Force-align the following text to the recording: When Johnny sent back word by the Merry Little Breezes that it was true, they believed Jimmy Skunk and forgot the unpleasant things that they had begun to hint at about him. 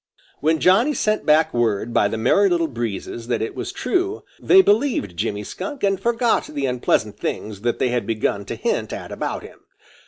When 0.39 0.59
Johnny 0.59 0.95
sent 0.95 1.27
back 1.27 1.53
word 1.53 1.93
by 1.93 2.07
the 2.07 2.17
Merry 2.17 2.49
Little 2.49 2.67
Breezes 2.67 3.27
that 3.27 3.39
it 3.39 3.53
was 3.53 3.71
true, 3.71 4.23
they 4.41 4.63
believed 4.63 5.15
Jimmy 5.15 5.43
Skunk 5.43 5.83
and 5.83 5.99
forgot 5.99 6.47
the 6.47 6.65
unpleasant 6.65 7.19
things 7.19 7.61
that 7.61 7.77
they 7.77 7.89
had 7.89 8.07
begun 8.07 8.45
to 8.45 8.55
hint 8.55 8.93
at 8.93 9.11
about 9.11 9.43
him. 9.43 9.59